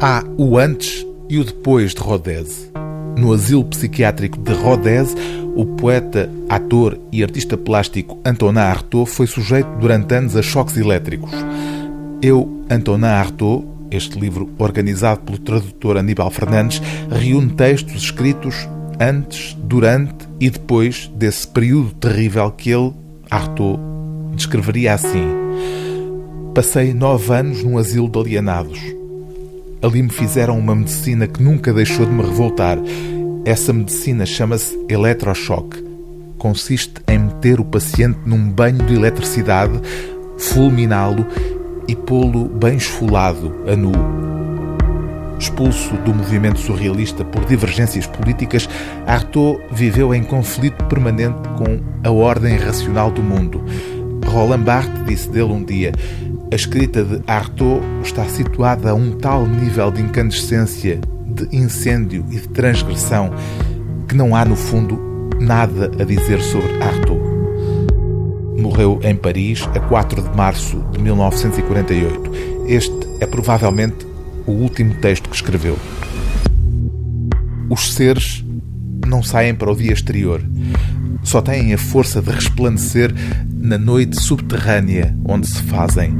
[0.00, 2.70] Há o antes e o depois de Rodez.
[3.18, 5.12] No asilo psiquiátrico de Rodez,
[5.56, 11.32] o poeta, ator e artista plástico Antonin Artaud foi sujeito durante anos a choques elétricos.
[12.22, 16.80] Eu, Antonin Artaud, este livro, organizado pelo tradutor Aníbal Fernandes,
[17.10, 18.54] reúne textos escritos
[19.00, 22.92] antes, durante e depois desse período terrível que ele,
[23.28, 23.80] Artaud,
[24.36, 25.26] descreveria assim:
[26.54, 28.97] Passei nove anos num asilo de alienados
[29.80, 32.78] Ali me fizeram uma medicina que nunca deixou de me revoltar.
[33.44, 35.84] Essa medicina chama-se eletrochoque.
[36.36, 39.80] Consiste em meter o paciente num banho de eletricidade,
[40.36, 41.24] fulminá-lo
[41.86, 43.92] e pô-lo bem esfolado, a nu.
[45.38, 48.68] Expulso do movimento surrealista por divergências políticas,
[49.06, 53.62] Artaud viveu em conflito permanente com a ordem racional do mundo.
[54.26, 55.92] Roland Barthes disse dele um dia:
[56.50, 62.36] a escrita de Artaud está situada a um tal nível de incandescência, de incêndio e
[62.36, 63.30] de transgressão
[64.08, 64.98] que não há, no fundo,
[65.38, 67.20] nada a dizer sobre Artaud.
[68.58, 72.32] Morreu em Paris a 4 de março de 1948.
[72.66, 74.06] Este é provavelmente
[74.46, 75.76] o último texto que escreveu.
[77.68, 78.42] Os seres
[79.06, 80.42] não saem para o dia exterior.
[81.22, 83.12] Só têm a força de resplandecer
[83.48, 86.14] na noite subterrânea onde se fazem.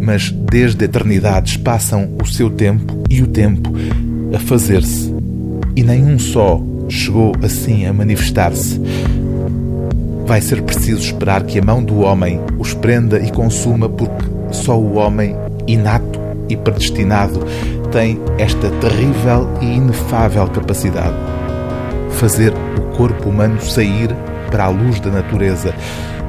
[0.00, 3.72] Mas desde eternidades passam o seu tempo e o tempo
[4.34, 5.14] a fazer-se.
[5.74, 8.80] E nenhum só chegou assim a manifestar-se.
[10.26, 14.78] Vai ser preciso esperar que a mão do homem os prenda e consuma, porque só
[14.78, 16.18] o homem, inato
[16.48, 17.40] e predestinado,
[17.92, 21.16] tem esta terrível e inefável capacidade.
[22.10, 24.08] Fazer o corpo humano sair
[24.50, 25.74] para a luz da natureza,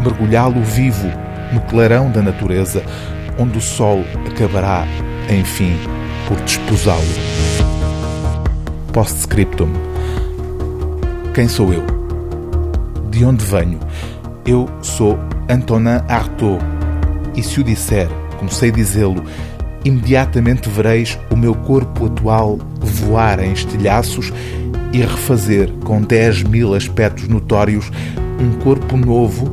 [0.00, 1.08] mergulhá-lo vivo
[1.52, 2.82] no clarão da natureza,
[3.38, 4.86] onde o sol acabará,
[5.28, 5.76] enfim,
[6.26, 7.02] por desposá-lo.
[8.92, 9.70] Postscriptum.
[11.34, 11.84] Quem sou eu?
[13.10, 13.80] De onde venho?
[14.46, 16.62] Eu sou Antonin Artaud.
[17.34, 18.08] E se o disser,
[18.38, 19.24] como sei dizê-lo,
[19.84, 24.32] imediatamente vereis o meu corpo atual voar em estilhaços
[24.92, 27.90] e refazer com 10 mil aspectos notórios
[28.38, 29.52] um corpo novo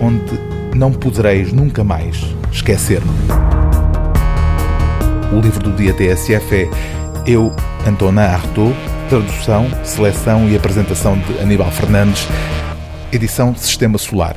[0.00, 0.38] onde
[0.74, 2.16] não podereis nunca mais
[2.50, 3.10] esquecer-me.
[5.32, 6.68] O livro do dia TSF é
[7.26, 7.54] Eu,
[7.86, 8.74] Antonin Artaud,
[9.08, 12.26] tradução, seleção e apresentação de Aníbal Fernandes,
[13.12, 14.36] edição Sistema Solar.